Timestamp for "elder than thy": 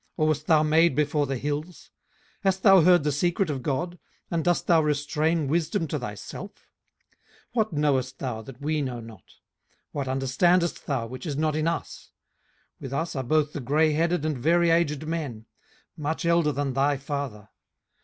16.25-16.97